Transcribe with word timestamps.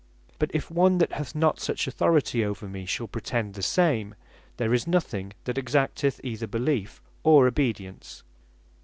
But 0.39 0.49
if 0.51 0.71
one 0.71 0.97
that 0.97 1.11
hath 1.11 1.35
not 1.35 1.59
such 1.59 1.85
authority 1.87 2.43
over 2.43 2.67
me, 2.67 2.87
shall 2.87 3.07
pretend 3.07 3.53
the 3.53 3.61
same, 3.61 4.15
there 4.57 4.73
is 4.73 4.87
nothing 4.87 5.33
that 5.43 5.59
exacteth 5.59 6.19
either 6.23 6.47
beleefe, 6.47 6.99
or 7.21 7.45
obedience. 7.45 8.23